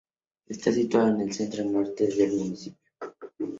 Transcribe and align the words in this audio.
Está 0.47 0.71
situado 0.71 1.09
en 1.13 1.21
el 1.21 1.31
centro-norte 1.31 2.07
del 2.07 2.29
municipio. 2.31 2.81